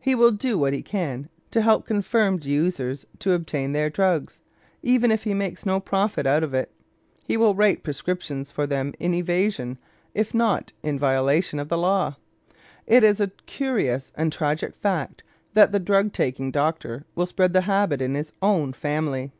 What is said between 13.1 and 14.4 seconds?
a curious and